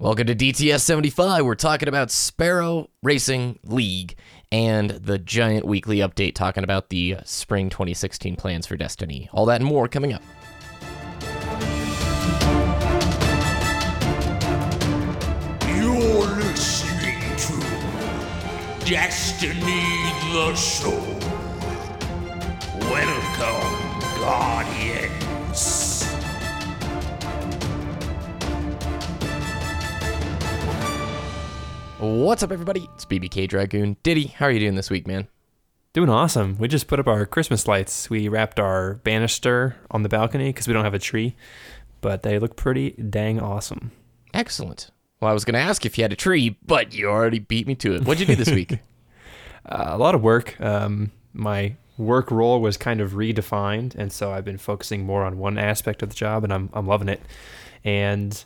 [0.00, 1.44] Welcome to DTS 75.
[1.44, 4.14] We're talking about Sparrow Racing League
[4.52, 9.28] and the giant weekly update talking about the spring 2016 plans for Destiny.
[9.32, 10.22] All that and more coming up.
[15.66, 20.90] You're listening to Destiny the Show.
[22.88, 25.17] Welcome, Guardians.
[32.00, 32.88] What's up, everybody?
[32.94, 33.96] It's BBK Dragoon.
[34.04, 35.26] Diddy, how are you doing this week, man?
[35.92, 36.56] Doing awesome.
[36.56, 38.08] We just put up our Christmas lights.
[38.08, 41.34] We wrapped our banister on the balcony because we don't have a tree,
[42.00, 43.90] but they look pretty dang awesome.
[44.32, 44.92] Excellent.
[45.20, 47.66] Well, I was going to ask if you had a tree, but you already beat
[47.66, 48.04] me to it.
[48.04, 48.78] What'd you do this week?
[49.66, 50.58] Uh, a lot of work.
[50.62, 55.36] Um, my work role was kind of redefined, and so I've been focusing more on
[55.36, 57.20] one aspect of the job, and I'm I'm loving it.
[57.84, 58.42] And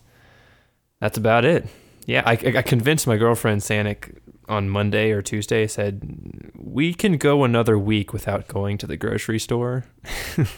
[0.99, 1.69] that's about it.
[2.07, 5.67] Yeah, I, I convinced my girlfriend Sanic on Monday or Tuesday.
[5.67, 9.85] Said we can go another week without going to the grocery store.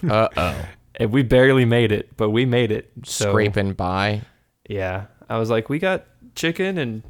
[0.09, 0.67] Uh oh.
[0.97, 2.91] And we barely made it, but we made it.
[3.05, 4.23] So Scraping by.
[4.69, 5.07] Yeah.
[5.29, 6.05] I was like, we got
[6.37, 7.03] chicken and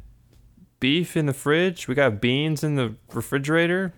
[0.79, 1.87] beef in the fridge.
[1.87, 3.93] We got beans in the refrigerator.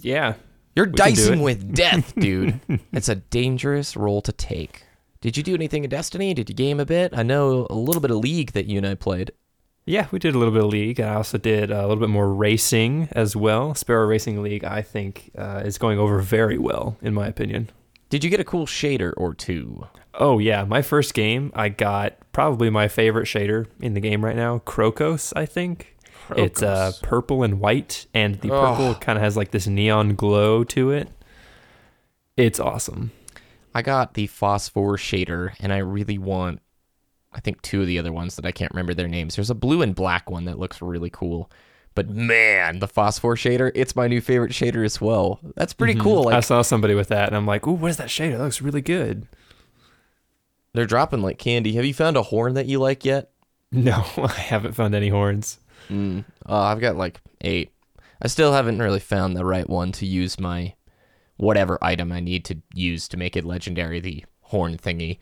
[0.00, 0.34] Yeah.
[0.74, 2.60] You're We can do dicing with death, dude.
[2.92, 4.84] it's a dangerous role to take.
[5.20, 6.32] Did you do anything in Destiny?
[6.32, 7.12] Did you game a bit?
[7.14, 9.32] I know a little bit of League that you and I played.
[9.88, 11.00] Yeah, we did a little bit of league.
[11.00, 13.74] And I also did a little bit more racing as well.
[13.74, 17.70] Sparrow Racing League, I think, uh, is going over very well, in my opinion.
[18.10, 19.86] Did you get a cool shader or two?
[20.12, 20.64] Oh, yeah.
[20.64, 25.32] My first game, I got probably my favorite shader in the game right now Crocos,
[25.34, 25.96] I think.
[26.26, 26.44] Crocos.
[26.44, 30.64] It's uh, purple and white, and the purple kind of has like this neon glow
[30.64, 31.08] to it.
[32.36, 33.12] It's awesome.
[33.74, 36.60] I got the phosphor shader, and I really want,
[37.32, 39.36] I think, two of the other ones that I can't remember their names.
[39.36, 41.50] There's a blue and black one that looks really cool.
[41.94, 45.40] But man, the phosphor shader, it's my new favorite shader as well.
[45.56, 46.22] That's pretty cool.
[46.22, 46.32] Mm-hmm.
[46.32, 48.38] I Like saw somebody with that, and I'm like, "Ooh, what is that shader?
[48.38, 49.26] That looks really good."
[50.74, 51.72] they're dropping like candy.
[51.74, 53.30] Have you found a horn that you like yet?
[53.72, 55.58] No, I haven't found any horns.
[55.88, 56.24] Mm.
[56.48, 57.72] Uh, I've got like eight.
[58.22, 60.74] I still haven't really found the right one to use my
[61.36, 65.18] whatever item I need to use to make it legendary, the horn thingy.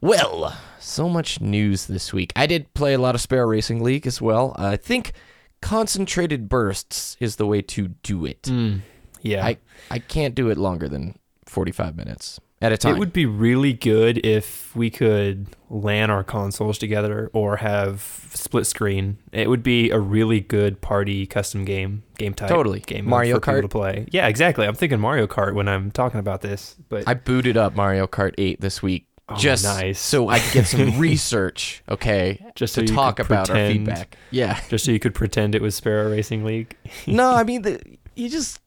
[0.00, 2.32] Well, so much news this week.
[2.36, 4.54] I did play a lot of Sparrow Racing League as well.
[4.56, 5.12] I think
[5.60, 8.46] concentrated bursts is the way to do it.
[8.46, 8.78] Hmm.
[9.22, 9.58] Yeah, I,
[9.90, 12.94] I can't do it longer than 45 minutes at a time.
[12.94, 18.66] It would be really good if we could LAN our consoles together or have split
[18.66, 19.18] screen.
[19.32, 22.48] It would be a really good party custom game game type.
[22.48, 22.80] Totally.
[22.80, 23.62] game Mario Kart?
[23.62, 24.06] to play.
[24.10, 24.66] Yeah, exactly.
[24.66, 26.76] I'm thinking Mario Kart when I'm talking about this.
[26.88, 30.00] But I booted up Mario Kart 8 this week Oh, just nice.
[30.00, 34.16] so I could get some research, okay, Just so to talk about our pretend- feedback.
[34.30, 34.58] Yeah.
[34.68, 36.76] just so you could pretend it was Sparrow Racing League.
[37.06, 37.78] no, I mean, the,
[38.16, 38.60] you just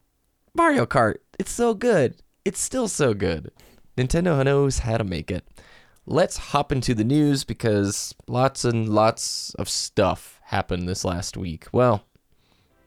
[0.53, 1.15] Mario Kart.
[1.39, 2.15] It's so good.
[2.45, 3.51] It's still so good.
[3.97, 5.43] Nintendo knows how to make it.
[6.05, 11.67] Let's hop into the news because lots and lots of stuff happened this last week.
[11.71, 12.03] Well,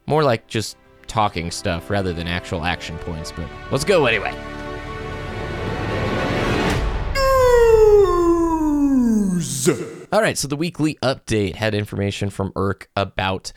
[0.07, 0.77] more like just
[1.07, 4.33] talking stuff rather than actual action points, but let's go anyway.
[10.15, 13.53] All right, so the weekly update had information from Eric about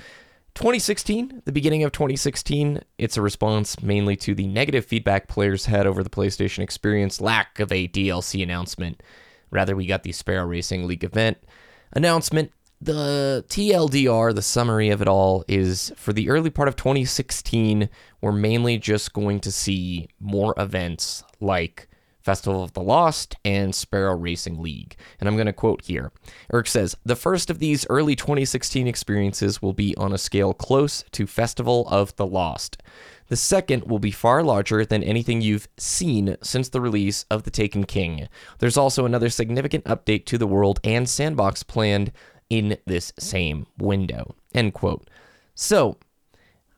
[0.55, 2.81] 2016, the beginning of 2016.
[2.97, 7.59] It's a response mainly to the negative feedback players had over the PlayStation experience, lack
[7.59, 9.03] of a DLC announcement.
[9.51, 11.37] Rather, we got the Sparrow Racing League event
[11.93, 12.51] announcement.
[12.81, 17.87] The TLDR, the summary of it all, is for the early part of 2016,
[18.19, 21.87] we're mainly just going to see more events like
[22.27, 24.97] Festival of the Lost, and Sparrow Racing League.
[25.17, 26.11] And I'm going to quote here.
[26.51, 31.05] Eric says, The first of these early 2016 experiences will be on a scale close
[31.13, 32.83] to Festival of the Lost.
[33.29, 37.49] The second will be far larger than anything you've seen since the release of The
[37.49, 38.27] Taken King.
[38.59, 42.11] There's also another significant update to the world and sandbox planned
[42.49, 44.35] in this same window.
[44.53, 45.09] End quote.
[45.55, 45.97] So,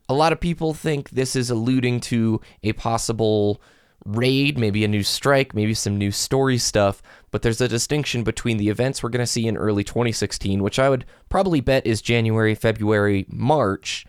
[0.08, 3.60] a lot of people think this is alluding to a possible
[4.16, 7.02] raid, maybe a new strike, maybe some new story stuff,
[7.32, 10.80] but there's a distinction between the events we're going to see in early 2016, which
[10.80, 14.06] I would probably bet is January, February, March,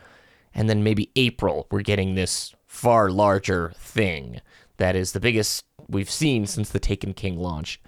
[0.55, 4.41] and then maybe April, we're getting this far larger thing
[4.79, 7.81] that is the biggest we've seen since the Taken King launch.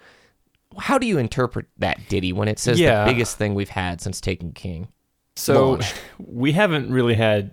[0.77, 3.05] How do you interpret that, Diddy, when it says Yeah.
[3.05, 4.87] the biggest thing we've had since Taken King?
[5.35, 5.95] So launched.
[6.19, 7.51] we haven't really had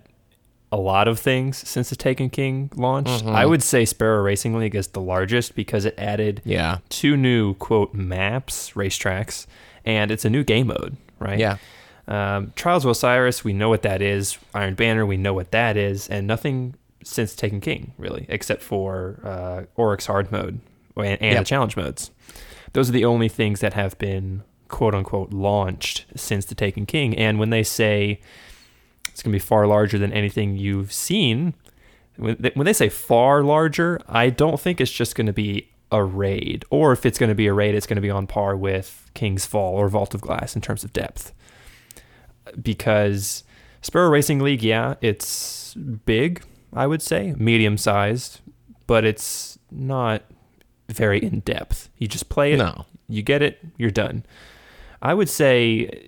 [0.71, 3.25] a lot of things since the Taken King launched.
[3.25, 3.29] Mm-hmm.
[3.35, 6.77] I would say Sparrow Racing League is the largest because it added Yeah.
[6.89, 9.47] two new quote maps, racetracks,
[9.85, 11.39] and it's a new game mode, right?
[11.39, 11.57] Yeah.
[12.07, 14.37] Um, Trials of Osiris, we know what that is.
[14.53, 19.19] Iron Banner, we know what that is, and nothing since Taken King really, except for
[19.23, 20.59] uh, Oryx Hard Mode
[20.95, 21.37] and, and Yep.
[21.39, 22.11] the challenge modes.
[22.73, 27.17] Those are the only things that have been quote unquote launched since the Taken King.
[27.17, 28.21] And when they say
[29.21, 31.53] it's going to be far larger than anything you've seen,
[32.17, 36.65] when they, say far larger, I don't think it's just going to be a raid,
[36.71, 39.11] or if it's going to be a raid, it's going to be on par with
[39.13, 41.33] King's Fall or Vault of Glass in terms of depth.
[42.59, 43.43] Because
[43.83, 46.41] Sparrow Racing League, yeah, it's big,
[46.73, 48.39] I would say, medium sized,
[48.87, 50.23] but it's not
[50.89, 51.89] very in depth.
[51.99, 52.87] You just play it, No.
[53.07, 54.25] you get it, you're done.
[54.99, 56.01] I would say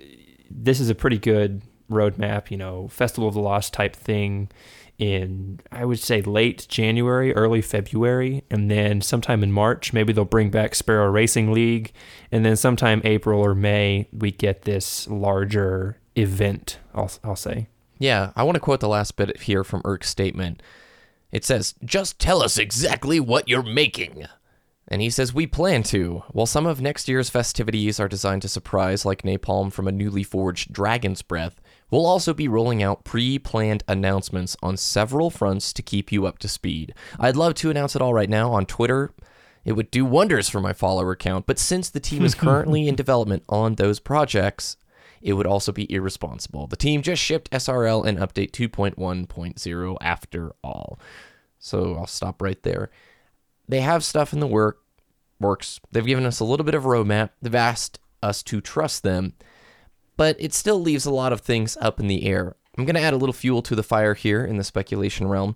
[0.49, 1.61] this is a pretty good
[1.93, 4.49] roadmap, you know, Festival of the Lost type thing
[4.97, 10.25] in I would say late January, early February, and then sometime in March, maybe they'll
[10.25, 11.93] bring back Sparrow Racing League,
[12.31, 17.67] and then sometime April or May we get this larger event, I'll I'll say.
[17.99, 20.61] Yeah, I want to quote the last bit here from Eric's statement.
[21.31, 24.25] It says, Just tell us exactly what you're making.
[24.87, 26.23] And he says, We plan to.
[26.31, 30.23] While some of next year's festivities are designed to surprise, like napalm from a newly
[30.23, 31.61] forged dragon's breath,
[31.93, 36.39] we'll also be rolling out pre planned announcements on several fronts to keep you up
[36.39, 36.93] to speed.
[37.19, 39.13] I'd love to announce it all right now on Twitter.
[39.63, 42.95] It would do wonders for my follower count, but since the team is currently in
[43.03, 44.75] development on those projects,
[45.21, 46.67] it would also be irresponsible.
[46.67, 50.99] The team just shipped SRL and update 2.1.0 after all.
[51.59, 52.89] So I'll stop right there.
[53.69, 54.79] They have stuff in the work
[55.39, 55.79] works.
[55.91, 57.29] They've given us a little bit of a roadmap.
[57.41, 59.33] They've asked us to trust them,
[60.17, 62.55] but it still leaves a lot of things up in the air.
[62.77, 65.55] I'm going to add a little fuel to the fire here in the speculation realm.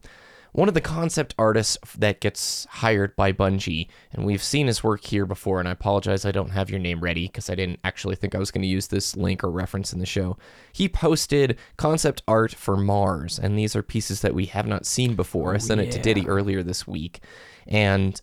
[0.54, 5.04] One of the concept artists that gets hired by Bungie, and we've seen his work
[5.04, 8.16] here before, and I apologize I don't have your name ready because I didn't actually
[8.16, 10.38] think I was going to use this link or reference in the show.
[10.74, 15.16] He posted concept art for Mars, and these are pieces that we have not seen
[15.16, 15.52] before.
[15.52, 17.22] I oh, sent it to Diddy earlier this week,
[17.68, 18.20] and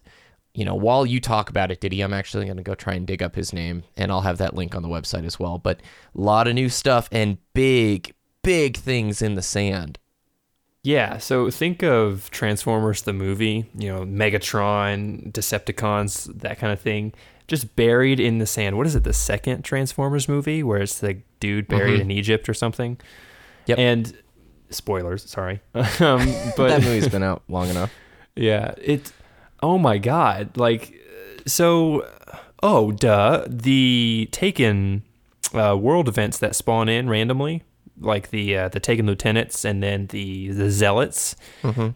[0.54, 3.06] you know, while you talk about it, Diddy, I'm actually going to go try and
[3.06, 5.58] dig up his name, and I'll have that link on the website as well.
[5.58, 5.80] But
[6.16, 9.98] a lot of new stuff and big, big things in the sand.
[10.84, 17.14] Yeah, so think of Transformers the movie, you know, Megatron, Decepticons, that kind of thing,
[17.48, 18.76] just buried in the sand.
[18.76, 22.54] What is it, the second Transformers movie where it's the dude buried in Egypt or
[22.54, 22.98] something?
[23.66, 23.78] Yep.
[23.78, 24.18] And
[24.70, 25.60] spoilers, sorry.
[25.74, 27.92] um, But but that movie's been out long enough.
[28.36, 29.10] yeah, it.
[29.64, 30.58] Oh my god!
[30.58, 30.92] Like,
[31.46, 32.06] so,
[32.62, 35.04] oh duh, the Taken
[35.54, 37.62] uh, world events that spawn in randomly,
[37.98, 41.34] like the uh, the Taken lieutenants and then the the zealots.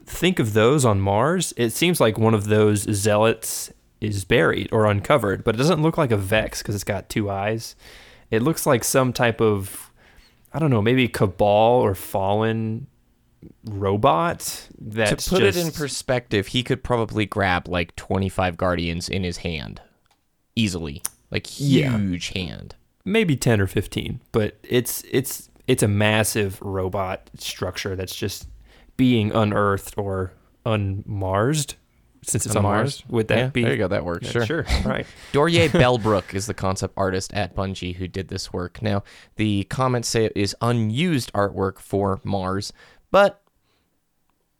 [0.03, 1.53] Think of those on Mars.
[1.57, 3.71] It seems like one of those zealots
[4.01, 7.29] is buried or uncovered, but it doesn't look like a Vex because it's got two
[7.29, 7.75] eyes.
[8.31, 9.91] It looks like some type of,
[10.51, 12.87] I don't know, maybe Cabal or Fallen
[13.65, 14.67] robot.
[14.93, 19.81] To put it in perspective, he could probably grab like 25 Guardians in his hand
[20.55, 21.01] easily.
[21.31, 21.97] Like Yeah.
[21.97, 22.75] huge hand.
[23.05, 28.47] maybe 10 or 15 but it's it's it's a massive robot structure that's just
[28.97, 30.33] being unearthed or
[30.65, 31.75] unmarsed
[32.21, 33.03] since it's on Mars.
[33.07, 33.87] Would that Yeah, be There you go.
[33.87, 34.25] That works.
[34.27, 34.65] Yeah, Sure.
[34.65, 38.81] sure right Dorje Bellbrook is the concept artist at Bungie who did this work.
[38.81, 39.03] Now,
[39.37, 42.73] the comments say it is unused artwork for Mars,
[43.11, 43.41] but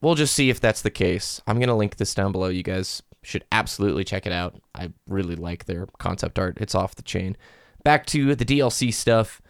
[0.01, 1.41] we'll just see if that's the case.
[1.47, 2.47] I'm going to link this down below.
[2.47, 4.61] You guys should absolutely check it out.
[4.73, 7.35] I really like their concept art, it's off the chain.
[7.83, 9.41] Back to the DLC stuff.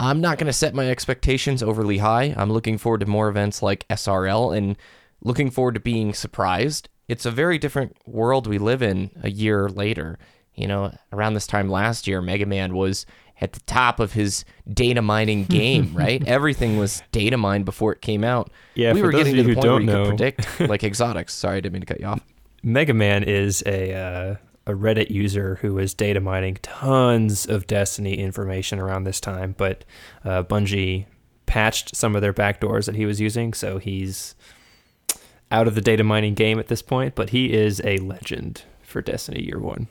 [0.00, 2.34] I'm not going to set my expectations overly high.
[2.36, 4.76] I'm looking forward to more events like SRL and
[5.22, 6.88] looking forward to being surprised.
[7.08, 10.18] It's a very different world we live in a year later.
[10.54, 13.06] You know, around this time last year, Mega Man was
[13.42, 16.26] at the top of his data mining game, right?
[16.26, 18.50] Everything was data mined before it came out.
[18.74, 21.34] Yeah, we were getting to the point where you could predict like exotics.
[21.34, 22.20] Sorry, I didn't mean to cut you off.
[22.62, 28.14] mega man is a uh, a reddit user who is data mining tons of destiny
[28.14, 29.84] information around this time but
[30.24, 31.06] uh, bungie
[31.46, 34.36] patched some of their backdoors that he was using so he's
[35.50, 39.02] out of the data mining game at this point but he is a legend for
[39.02, 39.88] destiny year one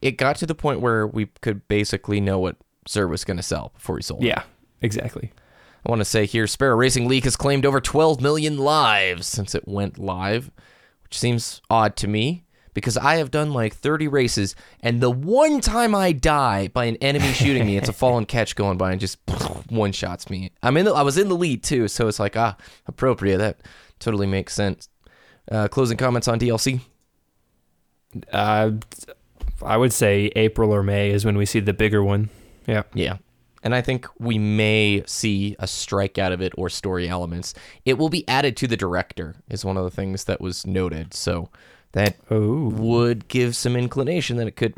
[0.00, 2.56] It got to the point where we could basically know what
[2.88, 4.22] Xur was going to sell before he sold.
[4.22, 4.42] Yeah,
[4.80, 5.32] exactly.
[5.84, 9.54] I want to say here Sparrow Racing League has claimed over 12 million lives since
[9.54, 10.50] it went live,
[11.04, 15.60] which seems odd to me because I have done like 30 races and the one
[15.60, 19.00] time I die by an enemy shooting me, it's a fallen ketch going by and
[19.00, 19.18] just
[19.70, 20.50] one shots me.
[20.62, 23.38] I'm in the, I was in the lead too, so it's like ah, appropriate.
[23.38, 23.60] That
[23.98, 24.88] totally makes sense.
[25.50, 26.80] Uh, closing comments on DLC.
[28.32, 28.72] Uh,
[29.62, 32.28] I would say April or May is when we see the bigger one.
[32.66, 32.82] Yeah.
[32.94, 33.18] Yeah.
[33.62, 37.52] and I think we may see a strike out of it or story elements.
[37.84, 41.14] It will be added to the director, is one of the things that was noted.
[41.14, 41.48] So
[41.92, 42.68] that Oh.
[42.68, 44.74] would give some inclination that it could.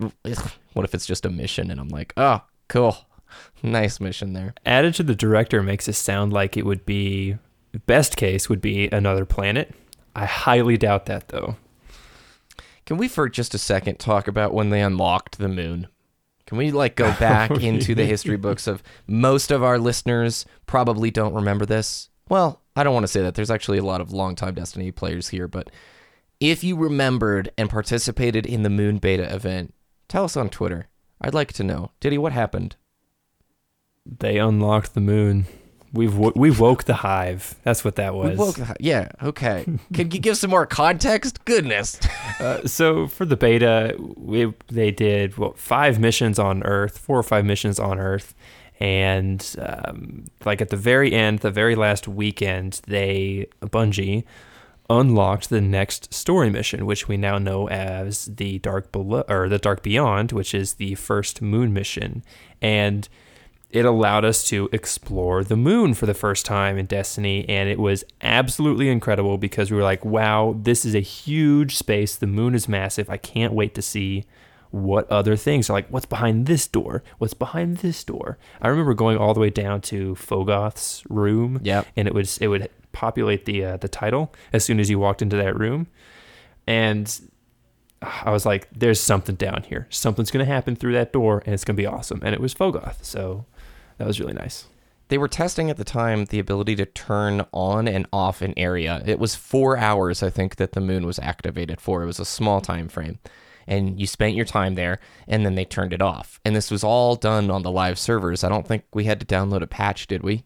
[0.72, 1.70] What if it's just a mission?
[1.70, 2.96] And I'm like, oh, cool.
[3.62, 4.54] Nice mission there.
[4.64, 7.36] Added to the director makes it sound like it would be
[7.86, 9.74] best case would be another planet.
[10.16, 11.56] I highly doubt that though.
[12.86, 15.88] Can we, for just a second, talk about when they unlocked the moon?
[16.48, 21.10] Can we like go back into the history books of most of our listeners probably
[21.10, 22.08] don't remember this?
[22.30, 23.34] Well, I don't want to say that.
[23.34, 25.70] There's actually a lot of longtime Destiny players here, but
[26.40, 29.74] if you remembered and participated in the moon beta event,
[30.08, 30.88] tell us on Twitter.
[31.20, 31.90] I'd like to know.
[32.00, 32.76] Diddy, what happened?
[34.06, 35.44] They unlocked the moon.
[35.92, 37.54] We've wo- we woke the hive.
[37.62, 38.38] That's what that We was.
[38.38, 39.64] woke the- yeah, okay.
[39.94, 41.44] Can you give some more context?
[41.44, 41.98] Goodness.
[42.40, 47.22] Uh, so for the beta, we they did what five missions on Earth, four or
[47.24, 48.32] five missions on Earth,
[48.78, 54.22] and um, like at the very end, the very last weekend, they Bungie
[54.88, 59.58] unlocked the next story mission, which we now know as the Dark Below or the
[59.58, 62.22] Dark Beyond, which is the first Moon mission,
[62.62, 63.08] and
[63.70, 67.78] it allowed us to explore the moon for the first time in Destiny, and it
[67.78, 72.16] was absolutely incredible because we were like, wow, this is a huge space.
[72.16, 73.10] The moon is massive.
[73.10, 74.24] I can't wait to see
[74.70, 75.88] what other things are like.
[75.88, 77.02] What's behind this door?
[77.18, 78.38] What's behind this door?
[78.62, 81.86] I remember going all the way down to Phogoth's room, Yep.
[81.96, 85.20] and it was it would populate the uh, the title as soon as you walked
[85.22, 85.88] into that room,
[86.66, 87.20] and
[88.02, 89.86] I was like, "There's something down here.
[89.90, 93.02] Something's gonna happen through that door, and it's gonna be awesome." And it was Fogoth,
[93.04, 93.46] so
[93.98, 94.66] that was really nice.
[95.08, 99.02] They were testing at the time the ability to turn on and off an area.
[99.06, 102.02] It was four hours, I think, that the moon was activated for.
[102.02, 103.18] It was a small time frame.
[103.66, 106.40] And you spent your time there, and then they turned it off.
[106.44, 108.44] And this was all done on the live servers.
[108.44, 110.44] I don't think we had to download a patch, did we?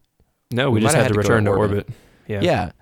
[0.53, 1.79] No, we, We just had, to had to return to to orbit.
[1.79, 1.91] orbit.
[2.29, 2.41] Yeah.
[2.41, 2.73] Yeah.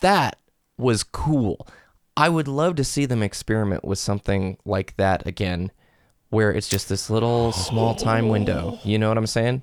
[0.00, 0.38] That
[0.78, 1.66] was cool.
[2.16, 5.70] I would love to see them experiment with something like that again,
[6.30, 8.78] where it's just this little small time window.
[8.84, 9.62] You know what I'm saying?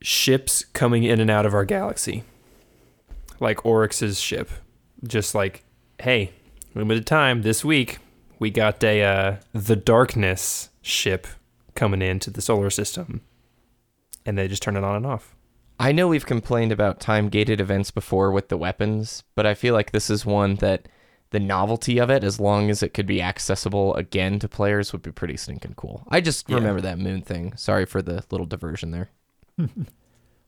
[0.00, 2.24] Ships coming in and out of our galaxy,
[3.40, 4.50] like Oryx's ship.
[5.04, 5.64] Just like,
[6.00, 6.32] hey,
[6.74, 7.98] limited time this week.
[8.38, 11.26] We got a uh, the Darkness ship
[11.74, 13.22] coming into the solar system,
[14.26, 15.34] and they just turn it on and off.
[15.78, 19.74] I know we've complained about time gated events before with the weapons, but I feel
[19.74, 20.86] like this is one that
[21.32, 25.02] the novelty of it, as long as it could be accessible again to players, would
[25.02, 26.04] be pretty stinking cool.
[26.08, 26.56] I just Yeah.
[26.56, 27.54] remember that moon thing.
[27.56, 29.10] Sorry for the little diversion there.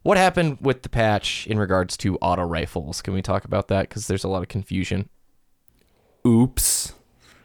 [0.02, 3.02] what happened with the patch in regards to auto rifles?
[3.02, 3.88] Can we talk about that?
[3.88, 5.08] Because there's a lot of confusion.
[6.26, 6.92] Oops.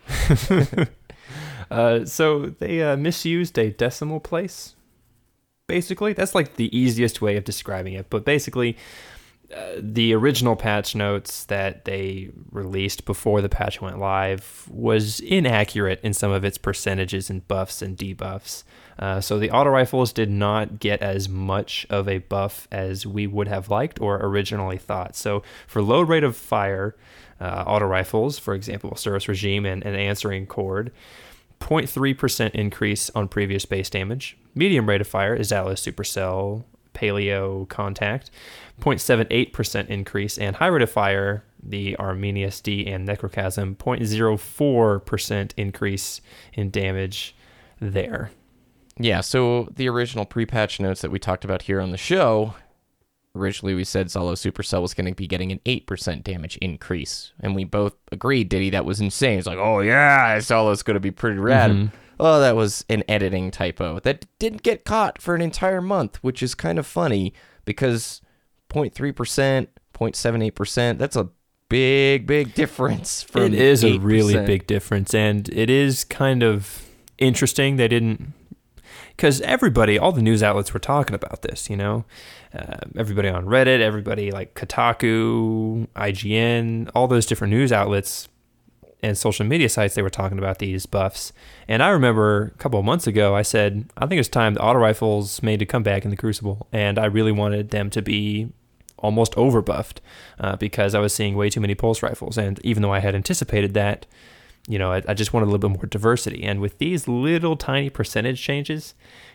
[1.71, 4.75] uh, so they uh, misused a decimal place.
[5.67, 8.09] Basically, that's like the easiest way of describing it.
[8.09, 8.75] But basically,
[9.79, 16.13] the original patch notes that they released before the patch went live was inaccurate in
[16.13, 18.63] some of its percentages and buffs and debuffs.
[18.99, 23.25] Uh, so the auto rifles did not get as much of a buff as we
[23.25, 25.15] would have liked or originally thought.
[25.15, 26.95] So for low rate of fire,
[27.41, 30.91] uh, auto rifles, for example, SUROS Regime and, and answering chord,
[31.59, 34.37] 0.3% increase on previous base damage.
[34.53, 38.31] Medium rate of fire is Atlas Supercell, Paleo Contact,
[38.81, 40.55] 0.78% increase, and
[40.87, 46.21] fire, the Arminius-D and Necrochasm, 0.04% increase
[46.53, 47.35] in damage
[47.79, 48.31] there.
[48.97, 52.55] Yeah, so the original pre-patch notes that we talked about here on the show,
[53.35, 57.31] originally we said Zhalo Supercell was going to be getting an 8% damage increase.
[57.39, 59.37] And we both agreed, Diddy, that was insane.
[59.37, 61.91] It's like, oh yeah, Zhalo's going to be pretty rad.
[62.19, 63.99] Oh, that was an editing typo.
[63.99, 67.33] That didn't get caught for an entire month, which is kind of funny
[67.63, 68.21] because
[68.69, 71.29] 0.3%, 0.78%, that's a
[71.69, 76.85] big, big difference from It is a really big difference, and it is kind of
[77.17, 78.33] interesting they didn't.
[79.15, 82.05] Because everybody, all the news outlets were talking about this, you know?
[82.53, 88.27] Uh, everybody on Reddit, everybody like Kotaku, IGN, all those different news outlets
[89.01, 91.31] and social media sites, they were talking about these buffs.
[91.67, 94.61] And I remember a couple of months ago, I said, I think it's time the
[94.61, 96.67] auto rifles made to come back in the Crucible.
[96.71, 98.49] And I really wanted them to be
[98.97, 100.01] almost over buffed
[100.39, 102.37] uh, because I was seeing way too many pulse rifles.
[102.37, 104.05] And even though I had anticipated that,
[104.67, 106.43] you know, I, I just wanted a little bit more diversity.
[106.43, 108.93] And with these little tiny percentage changes,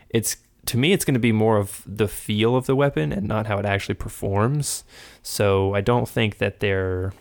[0.09, 3.27] it's to me, it's going to be more of the feel of the weapon and
[3.27, 4.83] not how it actually performs.
[5.21, 7.13] So I don't think that they're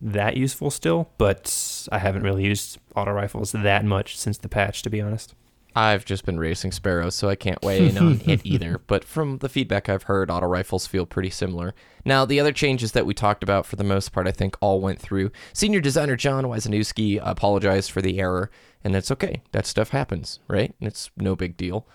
[0.00, 4.82] that useful still, but I haven't really used auto rifles that much since the patch,
[4.82, 5.34] to be honest.
[5.74, 8.78] I've just been racing sparrows, so I can't weigh in on it either.
[8.86, 11.74] But from the feedback I've heard, auto rifles feel pretty similar.
[12.04, 14.80] Now, the other changes that we talked about, for the most part, I think all
[14.80, 15.30] went through.
[15.54, 18.50] Senior designer Jon Weisnewski apologized for the error,
[18.84, 19.42] and that's okay.
[19.52, 20.74] That stuff happens, right?
[20.80, 21.86] And it's no big deal.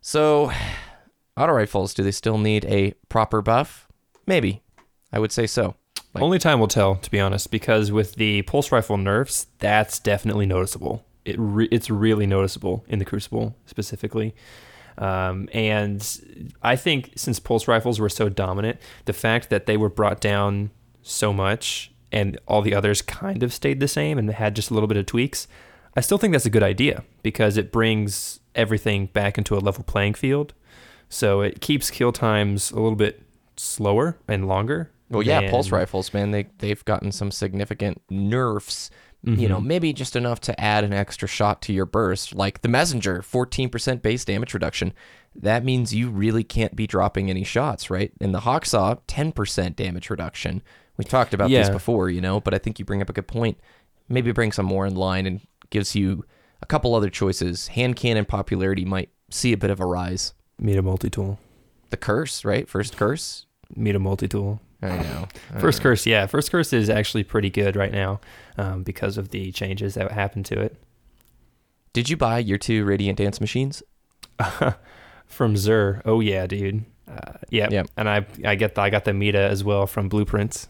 [0.00, 0.50] So,
[1.36, 3.88] auto rifles, do they still need a proper buff?
[4.26, 4.62] Maybe.
[5.12, 5.74] I would say so.
[6.12, 9.98] Like- Only time will tell, to be honest, because with the pulse rifle nerfs, that's
[9.98, 11.04] definitely noticeable.
[11.24, 14.34] It re- it's really noticeable in the Crucible specifically.
[14.98, 16.06] Um, and
[16.62, 20.70] I think since pulse rifles were so dominant, the fact that they were brought down
[21.02, 24.74] so much and all the others kind of stayed the same and had just a
[24.74, 25.48] little bit of tweaks,
[25.96, 29.84] I still think that's a good idea because it brings everything back into a level
[29.84, 30.54] playing field.
[31.08, 33.22] So it keeps kill times a little bit
[33.56, 34.90] slower and longer.
[35.10, 38.90] Well, yeah, pulse rifles, man, they they've gotten some significant nerfs.
[39.22, 39.48] You Mm-hmm.
[39.48, 43.20] know, maybe just enough to add an extra shot to your burst, like the messenger,
[43.22, 44.92] 14% base damage reduction.
[45.34, 48.12] That means you really can't be dropping any shots, right?
[48.20, 50.60] And the Hawksaw, 10% damage reduction.
[50.98, 51.72] We talked about this Yeah.
[51.72, 53.56] before, you know, but I think you bring up a good point.
[54.10, 55.40] Maybe bring some more in line and
[55.74, 56.24] gives you
[56.62, 57.68] a couple other choices.
[57.68, 60.32] Hand cannon popularity might see a bit of a rise.
[60.58, 61.38] MIDA Multi-Tool.
[61.90, 62.66] The curse, right?
[62.68, 63.44] First curse.
[63.76, 64.60] MIDA Multi-Tool.
[64.80, 65.28] I know.
[65.54, 65.82] I First know.
[65.82, 66.26] curse, yeah.
[66.26, 68.20] First curse is actually pretty good right now
[68.56, 70.76] um, because of the changes that happened to it.
[71.92, 73.82] Did you buy your two Radiant Dance machines?
[75.26, 76.84] From Xur, oh yeah, dude.
[77.08, 77.88] Uh, yeah, Yep.
[77.96, 80.68] and I I get the, I got the Meta as well from Blueprints.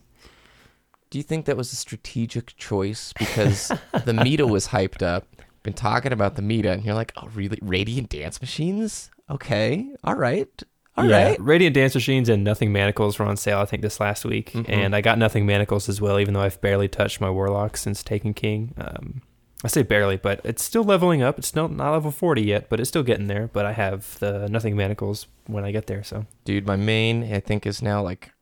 [1.15, 3.13] Do you think that was a strategic choice?
[3.17, 3.71] Because
[4.05, 5.29] the Meta was hyped up.
[5.63, 7.57] Been talking about the Meta, and you're like, oh, really?
[7.63, 9.13] Radiant Dance machines?
[9.31, 9.95] Okay.
[10.03, 10.49] All right.
[10.97, 11.11] All right.
[11.11, 14.51] yeah, Radiant Dance Machines and Nothing Manacles were on sale, I think, this last week.
[14.51, 14.69] Mhm.
[14.69, 18.03] And I got Nothing Manacles as well, even though I've barely touched my Warlock since
[18.03, 18.75] Taken King.
[18.77, 19.23] Um,
[19.63, 21.39] I say barely, but it's still leveling up.
[21.39, 23.49] It's still not level 40 yet, but it's still getting there.
[23.53, 26.27] But I have the Nothing Manacles when I get there, so.
[26.45, 28.33] Dude, my main, I think, is now like,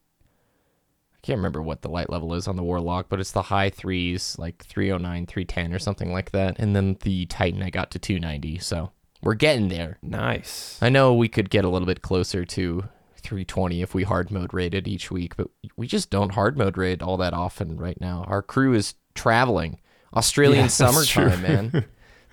[1.22, 4.36] can't remember what the light level is on the Warlock, but it's the high threes,
[4.38, 6.58] like 309, 310, or something like that.
[6.58, 8.58] And then the Titan, I got to 290.
[8.58, 8.90] So
[9.22, 9.98] we're getting there.
[10.02, 10.78] Nice.
[10.82, 12.84] I know we could get a little bit closer to
[13.18, 17.02] 320 if we hard mode rated each week, but we just don't hard mode raid
[17.02, 18.24] all that often right now.
[18.26, 19.78] Our crew is traveling.
[20.14, 21.84] Australian Yeah, summertime, man.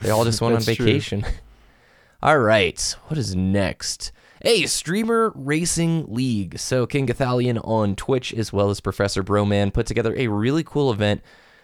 [0.01, 1.25] They all just went on vacation.
[2.23, 2.95] all right.
[3.07, 4.11] What is next?
[4.41, 6.59] Hey, Streamer Racing League.
[6.59, 11.21] So KingGothalion on Twitch as well as Professor Broman put together a really cool event,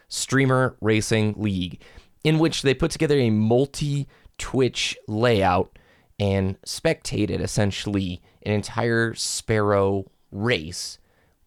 [0.09, 1.81] Streamer Racing League,
[2.25, 5.79] in which they put together a multi Twitch layout
[6.19, 10.99] and spectated essentially an entire Sparrow race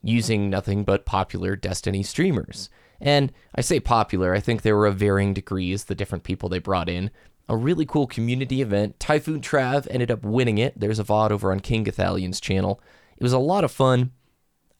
[0.02, 2.70] using nothing but popular Destiny streamers.
[3.02, 6.88] And I say popular, I think there were varying degrees the different people they brought
[6.88, 7.10] in.
[7.48, 9.00] A really cool community event.
[9.00, 10.78] Typhoon Trav ended up winning it.
[10.78, 12.80] There's a VOD over on KingGothalion's channel.
[13.16, 14.12] It was a lot of fun.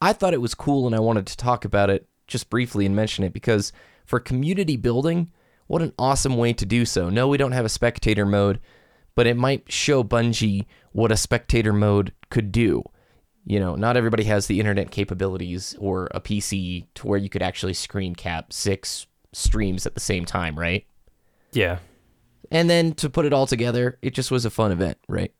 [0.00, 2.94] I thought it was cool and I wanted to talk about it just briefly and
[2.94, 3.72] mention it because
[4.04, 5.32] for community building,
[5.66, 7.08] what an awesome way to do so.
[7.08, 8.60] No, we don't have a spectator mode,
[9.14, 12.84] but it might show Bungie what a spectator mode could do.
[13.44, 17.42] You know, not everybody has the internet capabilities or a PC to where you could
[17.42, 20.86] actually screen cap six streams at the same time, right?
[21.52, 21.78] Yeah.
[22.50, 25.32] And then to put it all together, it just was a fun event, right?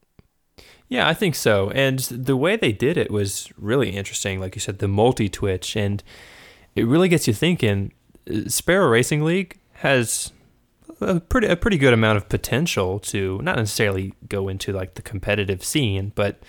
[0.88, 1.71] Yeah, I think so.
[1.71, 4.40] And the way they did it was really interesting.
[4.40, 6.03] Like you said, the multi Twitch, and
[6.75, 7.92] it really gets you thinking.
[8.31, 10.33] uh, Sparrow Racing League has
[11.01, 15.03] a pretty a pretty good amount of potential to not necessarily go into like the
[15.03, 16.40] competitive scene, but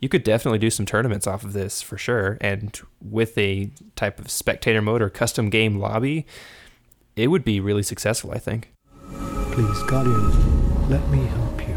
[0.00, 2.36] you could definitely do some tournaments off of this for sure.
[2.40, 6.26] And with a type of spectator mode or custom game lobby,
[7.16, 8.30] it would be really successful.
[8.30, 8.72] I think.
[9.10, 11.76] Please, Guardian, let me help you.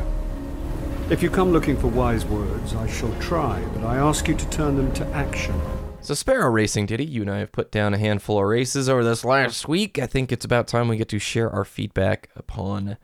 [1.09, 4.49] If you come looking for wise words, I shall try, but I ask you to
[4.49, 5.59] turn them to action.
[6.01, 9.03] So Sparrow Racing, Diddy, you and I have put down a handful of races over
[9.03, 9.99] this last week.
[9.99, 12.97] I think it's about time we get to share our feedback upon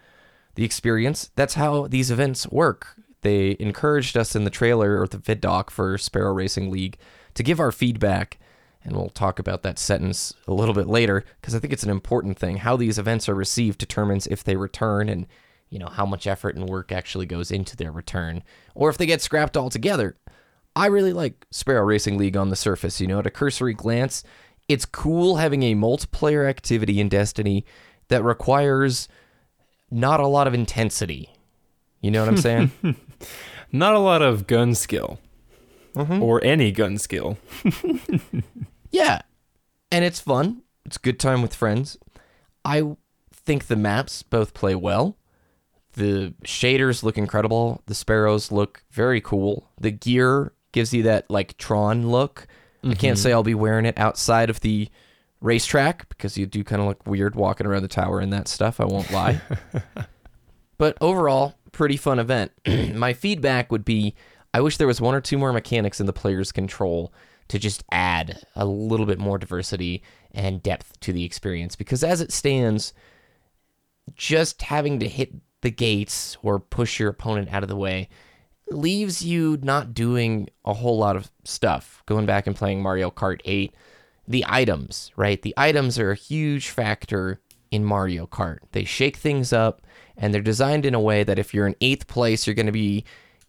[0.56, 1.32] the experience.
[1.36, 2.96] That's how these events work.
[3.22, 6.98] They encouraged us in the trailer or the vid doc for Sparrow Racing League
[7.34, 8.38] to give our feedback,
[8.86, 11.90] and we'll talk about that sentence a little bit later because I think it's an
[11.90, 12.58] important thing.
[12.58, 15.26] How these events are received determines if they return and
[15.70, 18.44] you know how much effort and work actually goes into their return,
[18.76, 20.16] or if they get scrapped altogether.
[20.78, 23.02] I really like Sparrow Racing League on the surface.
[23.02, 24.24] You know, at a cursory glance,
[24.70, 27.66] it's cool having a multiplayer activity in Destiny
[28.10, 29.08] that requires
[29.90, 31.30] not a lot of intensity.
[32.02, 32.72] You know what I'm saying?
[33.72, 35.20] Not a lot of gun skill,
[35.96, 36.22] Mhm.
[36.22, 37.38] or any gun skill.
[38.96, 39.22] yeah.
[39.92, 40.62] And it's fun.
[40.86, 41.98] It's good time with friends.
[42.64, 42.96] I
[43.34, 45.18] think the maps both play well.
[45.94, 47.82] The shaders look incredible.
[47.86, 49.70] The sparrows look very cool.
[49.80, 52.48] The gear gives you that like Tron look.
[52.84, 53.24] I can't mm-hmm.
[53.24, 54.90] say I'll be wearing it outside of the
[55.42, 58.80] racetrack because you do kind of look weird walking around the tower and that stuff.
[58.80, 59.42] I won't lie.
[60.78, 62.52] but overall, pretty fun event.
[62.94, 64.16] My feedback would be
[64.54, 67.12] I wish there was one or two more mechanics in the player's control
[67.48, 72.22] to just add a little bit more diversity and depth to the experience because as
[72.22, 72.94] it stands,
[74.16, 78.10] just having to hit the gates or push your opponent out of the way
[78.72, 82.04] leaves you not doing a whole lot of stuff.
[82.06, 83.74] Going back and playing Mario Kart 8,
[84.28, 85.42] the items, right?
[85.42, 88.60] The items are a huge factor in Mario Kart.
[88.72, 89.82] They shake things up
[90.18, 92.72] and they're designed in a way that if you're in eighth place, you're going to
[92.72, 93.06] be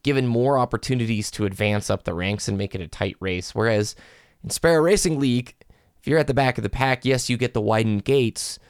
[0.06, 3.56] given more opportunities to advance up the ranks and make it a tight race.
[3.56, 3.96] Whereas
[4.44, 5.56] in Sparrow Racing League,
[5.98, 8.60] if you're at the back of the pack, yes, you get the widened gates,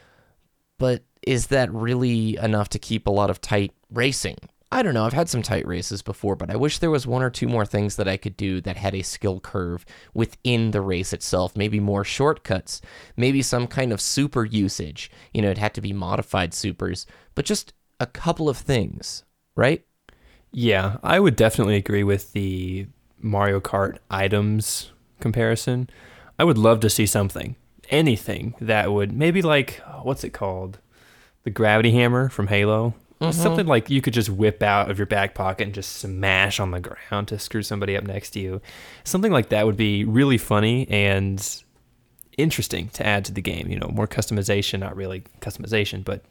[0.78, 4.38] but is that really enough to keep a lot of tight racing?
[4.72, 5.04] I don't know.
[5.04, 7.66] I've had some tight races before, but I wish there was one or two more
[7.66, 11.54] things that I could do that had a skill curve within the race itself.
[11.54, 12.80] Maybe more shortcuts,
[13.14, 15.10] maybe some kind of super usage.
[15.34, 19.85] You know, it had to be modified supers, but just a couple of things, right?
[20.58, 22.86] Yeah, I would definitely agree with the
[23.20, 24.90] Mario Kart items
[25.20, 25.90] comparison.
[26.38, 27.56] I would love to see something,
[27.90, 30.78] anything that would maybe like what's it called,
[31.44, 32.94] the gravity hammer from Halo.
[33.20, 33.32] Mm-hmm.
[33.32, 36.70] Something like you could just whip out of your back pocket and just smash on
[36.70, 38.62] the ground to screw somebody up next to you.
[39.04, 41.62] Something like that would be really funny and
[42.38, 43.68] interesting to add to the game.
[43.68, 46.24] You know, more customization, not really customization, but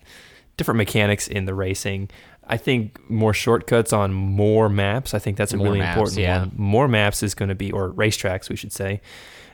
[0.57, 2.09] different mechanics in the racing.
[2.47, 5.13] I think more shortcuts on more maps.
[5.13, 6.39] I think that's a More really maps, important yeah.
[6.39, 6.51] one.
[6.55, 9.01] More maps is going to be, or racetracks, we should say,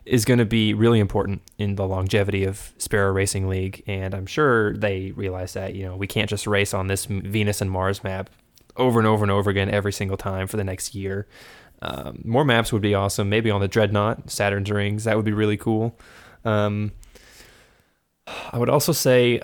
[0.06, 3.84] is going to be really important in the longevity of Sparrow Racing League.
[3.88, 7.62] And I'm sure they realize that, you know, we can't just race on this Venus
[7.62, 8.30] and Mars map
[8.75, 11.27] over and over and over again every single time for the next year.
[11.82, 13.30] Um, more maps would be awesome.
[13.30, 15.97] Maybe on the Dreadnought, Saturn's Rings, that would be really cool.
[16.45, 16.91] Um,
[18.51, 19.41] I would also say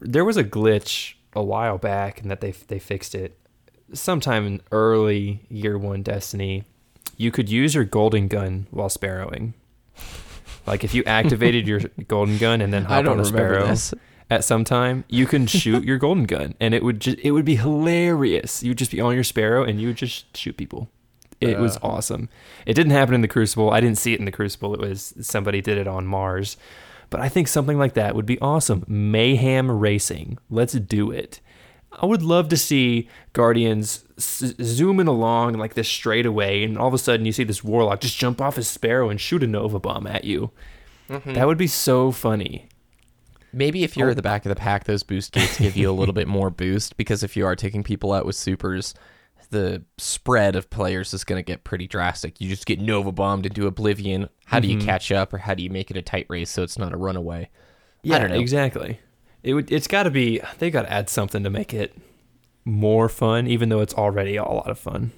[0.00, 3.38] there was a glitch a while back and that they they fixed it
[3.92, 6.64] sometime in early year one Destiny.
[7.16, 9.54] You could use your golden gun while sparrowing.
[10.66, 13.94] Like if you activated your golden gun and then hop on a sparrow this.
[14.30, 17.44] at some time, you can shoot your golden gun and it would just it would
[17.44, 18.62] be hilarious.
[18.62, 20.88] You would just be on your sparrow and you would just shoot people.
[21.40, 22.28] It was awesome.
[22.66, 23.70] It didn't happen in the Crucible.
[23.70, 24.74] I didn't see it in the Crucible.
[24.74, 26.56] It was somebody did it on Mars.
[27.10, 28.84] But I think something like that would be awesome.
[28.86, 30.38] Mayhem Racing.
[30.50, 31.40] Let's do it.
[31.92, 36.94] I would love to see Guardians s- zooming along like this straightaway, and all of
[36.94, 39.78] a sudden you see this warlock just jump off his sparrow and shoot a Nova
[39.78, 40.50] bomb at you.
[41.08, 41.32] Mm-hmm.
[41.32, 42.68] That would be so funny.
[43.52, 44.10] Maybe if you're oh.
[44.10, 46.50] at the back of the pack, those boost gates give you a little bit more
[46.50, 48.94] boost because if you are taking people out with supers,
[49.50, 52.40] the spread of players is going to get pretty drastic.
[52.40, 54.28] You just get Nova bombed into oblivion.
[54.46, 56.62] How do you catch up, or how do you make it a tight race so
[56.62, 57.50] it's not a runaway?
[58.30, 58.40] Know.
[58.40, 59.00] exactly.
[59.42, 59.70] It would.
[59.70, 60.40] It's got to be.
[60.58, 61.94] They got to add something to make it
[62.64, 65.12] more fun, even though it's already a lot of fun.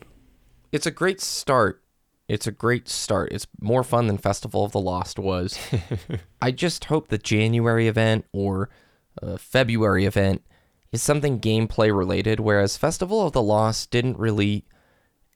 [0.72, 1.82] It's a great start.
[2.28, 3.32] It's a great start.
[3.32, 5.58] It's more fun than Festival of the Lost was.
[6.42, 8.70] I just hope the January event or
[9.20, 10.42] uh, February event
[10.92, 14.64] is something gameplay related, whereas Festival of the Lost didn't really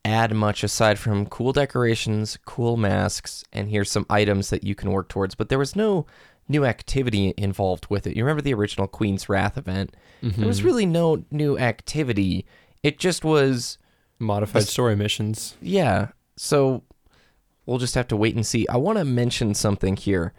[0.05, 4.91] add much aside from cool decorations, cool masks, and here's some items that you can
[4.91, 5.35] work towards.
[5.35, 6.07] But there was no
[6.49, 8.17] new activity involved with it.
[8.17, 9.95] You remember the original Queen's Wrath event?
[10.21, 10.67] There was mm-hmm.
[10.67, 12.47] really no new activity.
[12.83, 13.79] It just was
[14.19, 15.57] Modified This- story missions.
[15.61, 16.09] yeah.
[16.37, 16.83] So
[17.65, 18.67] we'll just have to wait and see.
[18.69, 20.33] I want to mention something here.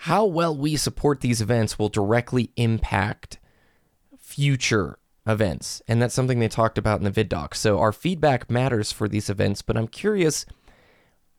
[0.00, 3.38] How well we support these events will directly impact
[4.36, 5.80] future events.
[5.88, 7.54] And that's something they talked about in the vid doc.
[7.54, 10.44] So our feedback matters for these events, but I'm curious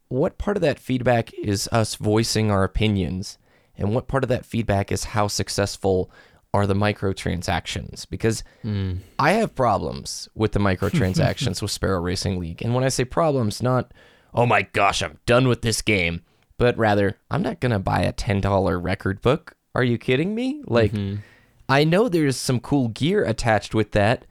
[0.08, 3.38] what part of that feedback is us voicing our opinions
[3.76, 6.10] and what part of that feedback is how successful
[6.56, 8.96] are the microtransactions because hmm.
[9.20, 12.64] I have problems with the microtransactions with Sparrow Racing League.
[12.64, 13.94] And when I say problems, not,
[14.34, 16.22] oh my gosh, I'm done with this game,
[16.58, 19.56] but rather, I'm not going to buy a $10 record book.
[19.76, 20.64] Are you kidding me?
[20.66, 21.22] Like, mm-hmm.
[21.70, 24.26] I know there's some cool gear attached with that,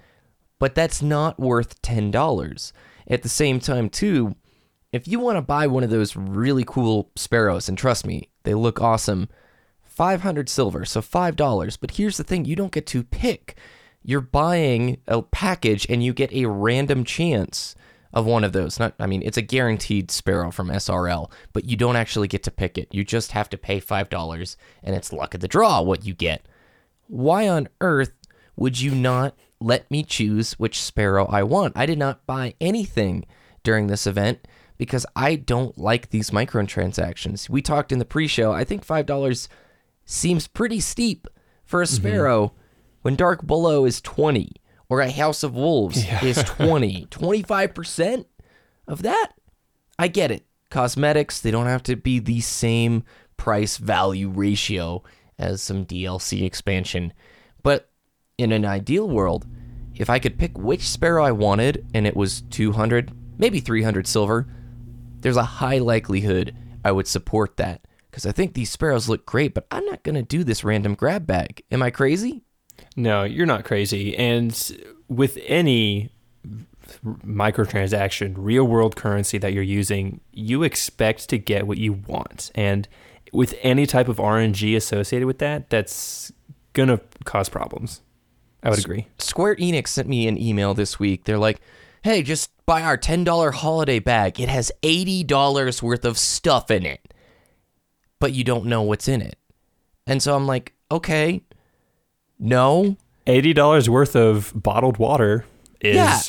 [0.58, 2.72] but that's not worth $10.
[3.08, 4.36] At the same time, too,
[4.92, 8.54] if you want to buy one of those really cool sparrows, and trust me, they
[8.54, 9.28] look awesome,
[9.84, 11.78] 500 silver, so $5.
[11.80, 13.56] But here's the thing you don't get to pick.
[14.02, 17.74] You're buying a package and you get a random chance
[18.12, 18.78] of one of those.
[18.78, 22.50] Not I mean, it's a guaranteed sparrow from SRL, but you don't actually get to
[22.50, 22.88] pick it.
[22.94, 26.46] You just have to pay $5 and it's luck of the draw what you get.
[27.08, 28.12] Why on earth
[28.56, 31.76] would you not let me choose which sparrow I want.
[31.76, 33.24] I did not buy anything
[33.62, 37.48] during this event because I don't like these microtransactions.
[37.48, 38.52] We talked in the pre-show.
[38.52, 39.48] I think five dollars
[40.04, 41.26] seems pretty steep
[41.64, 41.96] for a mm-hmm.
[41.96, 42.54] sparrow
[43.02, 44.52] when Dark Below is twenty
[44.88, 48.26] or a House of Wolves is 20, 25 percent
[48.86, 49.32] of that.
[49.98, 50.44] I get it.
[50.70, 53.04] Cosmetics, they don't have to be the same
[53.36, 55.02] price value ratio
[55.38, 57.12] as some DLC expansion.
[57.62, 57.90] But
[58.38, 59.46] in an ideal world,
[59.94, 64.46] if I could pick which sparrow I wanted and it was 200, maybe 300 silver,
[65.20, 69.54] there's a high likelihood I would support that because I think these sparrows look great,
[69.54, 71.62] but I'm not going to do this random grab bag.
[71.70, 72.42] Am I crazy?
[72.94, 74.16] No, you're not crazy.
[74.16, 74.54] And
[75.08, 76.10] with any
[77.04, 82.50] microtransaction, real world currency that you're using, you expect to get what you want.
[82.54, 82.88] And
[83.36, 86.32] with any type of RNG associated with that, that's
[86.72, 88.00] going to cause problems.
[88.62, 89.06] I would agree.
[89.18, 91.24] Square Enix sent me an email this week.
[91.24, 91.60] They're like,
[92.02, 94.40] hey, just buy our $10 holiday bag.
[94.40, 97.14] It has $80 worth of stuff in it,
[98.18, 99.36] but you don't know what's in it.
[100.06, 101.42] And so I'm like, okay,
[102.38, 102.96] no.
[103.26, 105.44] $80 worth of bottled water
[105.80, 106.20] is Yeah.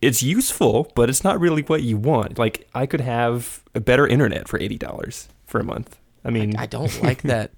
[0.00, 2.38] it's useful, but it's not really what you want.
[2.38, 5.97] Like I could have a better internet for $80 for a month.
[6.24, 7.52] I mean, I don't like that.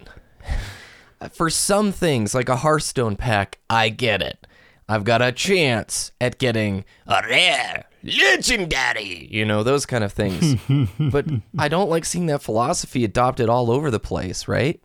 [1.33, 4.47] For some things, like a Hearthstone pack, I get it.
[4.89, 10.57] I've got a chance at getting a rare legendary, you know, those kind of things.
[10.99, 11.27] but
[11.59, 14.81] I don't like seeing that philosophy adopted all over the place, right?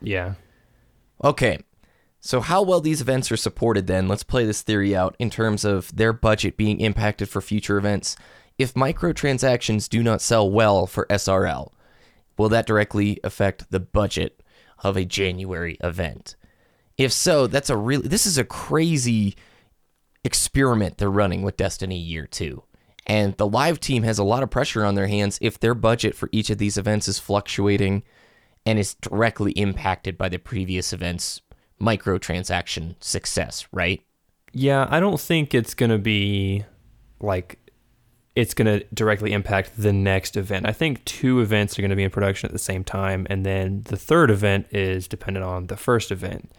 [0.00, 0.34] yeah.
[1.22, 1.58] Okay.
[2.22, 4.06] So, how well these events are supported then?
[4.08, 8.16] Let's play this theory out in terms of their budget being impacted for future events.
[8.58, 11.72] If microtransactions do not sell well for SRL,
[12.40, 14.42] will that directly affect the budget
[14.82, 16.36] of a January event?
[16.96, 19.36] If so, that's a really this is a crazy
[20.24, 22.62] experiment they're running with Destiny Year 2.
[23.06, 26.14] And the live team has a lot of pressure on their hands if their budget
[26.14, 28.04] for each of these events is fluctuating
[28.64, 31.42] and is directly impacted by the previous event's
[31.80, 34.02] microtransaction success, right?
[34.52, 36.64] Yeah, I don't think it's going to be
[37.20, 37.58] like
[38.36, 40.66] it's going to directly impact the next event.
[40.66, 43.44] I think two events are going to be in production at the same time, and
[43.44, 46.50] then the third event is dependent on the first event.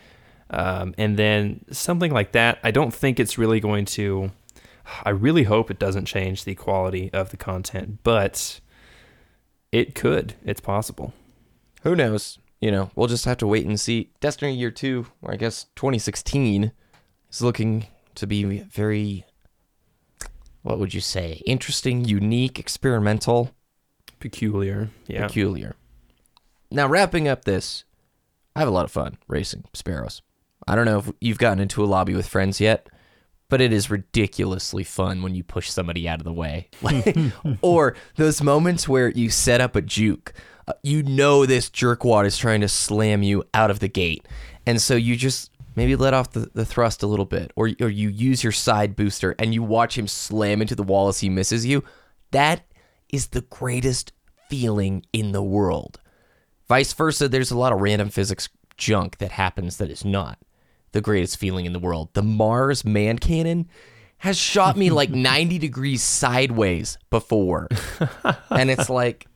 [0.50, 4.32] Um, and then something like that, I don't think it's really going to.
[5.06, 8.60] I really hope it doesn't change the quality of the content, but
[9.72, 10.36] it could.
[10.44, 11.14] It's possible.
[11.84, 12.40] Who knows?
[12.60, 14.12] You know, we'll just have to wait and see.
[14.20, 16.72] Destiny Year 2, or I guess 2016,
[17.32, 19.26] is looking to be very,
[20.64, 23.52] what would you say, interesting, unique, experimental.
[24.20, 24.90] Peculiar.
[25.08, 25.28] Yeah.
[25.28, 25.76] peculiar.
[26.70, 27.84] Now, wrapping up this,
[28.56, 30.22] I have a lot of fun racing sparrows.
[30.68, 32.88] I don't know if you've gotten into a lobby with friends yet,
[33.50, 36.70] but it is ridiculously fun when you push somebody out of the way.
[36.82, 37.18] Like,
[37.62, 40.34] or those moments where you set up a juke.
[40.68, 44.28] Uh, You know this jerkwad is trying to slam you out of the gate.
[44.66, 47.90] And so you just maybe let off the, the thrust a little bit, or, or
[47.90, 51.30] you use your side booster and you watch him slam into the wall as he
[51.30, 51.84] misses you.
[52.32, 52.66] That
[53.12, 54.14] is the greatest
[54.50, 56.00] feeling in the world.
[56.68, 60.40] Vice versa, there's a lot of random physics junk that happens that is not
[60.92, 62.10] the greatest feeling in the world.
[62.14, 63.68] The Mars man cannon
[64.20, 67.68] has shot me like 90 degrees sideways before.
[68.50, 69.28] and it's like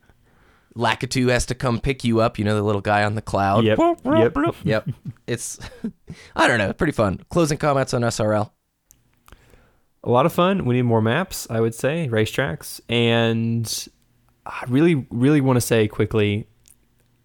[0.78, 3.64] Lakitu has to come pick you up, you know, the little guy on the cloud.
[3.64, 3.80] Yep.
[4.06, 4.56] Yep.
[4.64, 4.90] Yep.
[5.28, 5.60] It's,
[6.36, 7.20] I don't know, pretty fun.
[7.30, 8.52] Closing comments on SRL.
[10.04, 10.66] a lot of fun.
[10.66, 13.88] We need more maps, I would say, racetracks, and
[14.46, 16.46] I really, really want to say quickly,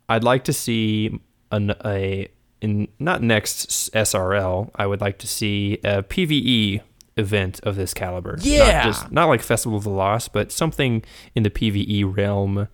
[0.09, 1.21] I'd like to see
[1.53, 2.29] an, a
[2.63, 4.71] in not next SRL.
[4.75, 6.81] I would like to see a PVE
[7.19, 8.39] event of this caliber.
[8.41, 8.73] Yeah!
[8.73, 12.69] not, just, not like Festival of the Lost, but something in the PVE realm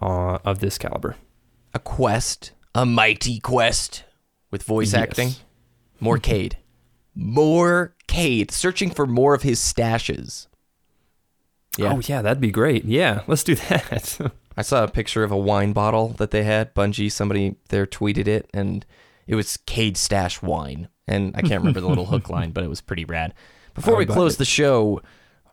[0.00, 1.16] uh, of this caliber.
[1.74, 4.04] A quest, a mighty quest
[4.50, 5.02] with voice Yes.
[5.02, 5.30] acting.
[6.00, 6.56] More Cayde.
[7.14, 8.50] More Cayde.
[8.50, 10.46] Searching for more of his stashes.
[11.78, 11.92] Yeah.
[11.94, 12.84] Oh yeah, that'd be great.
[12.84, 14.32] Yeah, let's do that.
[14.56, 16.74] I saw a picture of a wine bottle that they had.
[16.74, 18.86] Bungie, somebody there tweeted it, and
[19.26, 20.88] it was Cayde Stash wine.
[21.06, 23.34] And I can't remember the little hook line, but it was pretty rad.
[23.74, 24.38] Before we close it.
[24.38, 25.02] the show,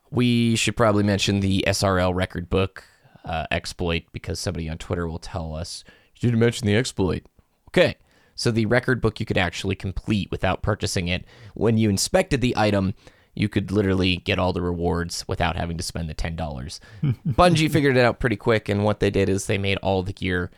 [0.09, 2.85] we should probably mention the SRL record book
[3.25, 5.83] uh, exploit because somebody on Twitter will tell us,
[6.15, 7.23] you didn't mention the exploit.
[7.69, 7.95] Okay.
[8.35, 11.25] So the record book you could actually complete without purchasing it.
[11.53, 12.93] When you inspected the item,
[13.35, 16.79] you could literally get all the rewards without having to spend the ten dollars.
[17.03, 20.13] Bungie figured it out pretty quick, and what they did is they made all the
[20.13, 20.51] gear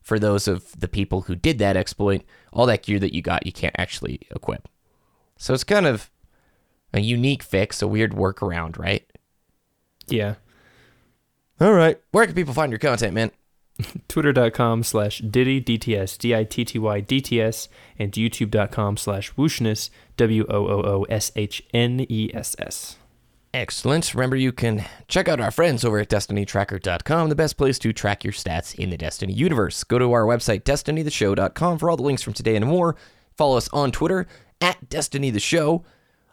[0.00, 2.22] for those of the people who did that exploit.
[2.52, 4.68] All that gear that you got, you can't actually equip.
[5.36, 6.10] So it's kind of
[6.92, 9.06] a unique fix, a weird workaround, right?
[10.06, 10.34] Yeah.
[11.62, 11.98] All right.
[12.10, 13.30] Where can people find your content, man?
[14.08, 17.68] Twitter.com slash Ditty, D-T-S, D-I-T-T-Y, D-T-S,
[18.00, 22.96] and YouTube.com slash Wooshness, W-O-O-O-S-H-N-E-S-S.
[23.54, 24.12] Excellent.
[24.12, 28.24] Remember, you can check out our friends over at DestinyTracker.com, the best place to track
[28.24, 29.84] your stats in the Destiny universe.
[29.84, 32.96] Go to our website, DestinyTheShow.com, for all the links from today and more.
[33.36, 34.26] Follow us on Twitter
[34.60, 35.84] at Destiny the Show.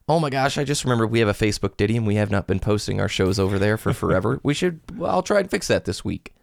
[0.10, 2.48] Oh my gosh, I just remembered we have a Facebook Diddy and we have not
[2.48, 4.40] been posting our shows over there for forever.
[4.42, 6.34] we should, well, I'll try and fix that this week.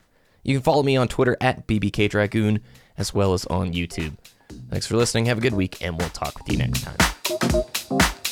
[0.44, 2.61] You can follow me on Twitter at BBK Dragoon
[2.96, 4.16] as well as on YouTube.
[4.70, 5.26] Thanks for listening.
[5.26, 8.22] Have a good week, and we'll talk with you next time.